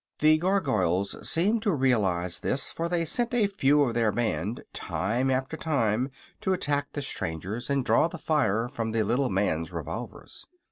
The 0.17 0.39
Gargoyles 0.39 1.29
seemed 1.29 1.61
to 1.61 1.71
realize 1.71 2.39
this, 2.39 2.71
for 2.71 2.89
they 2.89 3.05
sent 3.05 3.35
a 3.35 3.45
few 3.45 3.83
of 3.83 3.93
their 3.93 4.11
band 4.11 4.63
time 4.73 5.29
after 5.29 5.55
time 5.55 6.09
to 6.39 6.53
attack 6.53 6.93
the 6.93 7.03
strangers 7.03 7.69
and 7.69 7.85
draw 7.85 8.07
the 8.07 8.17
fire 8.17 8.67
from 8.67 8.93
the 8.93 9.03
little 9.03 9.29
man's 9.29 9.71
revolvers. 9.71 10.47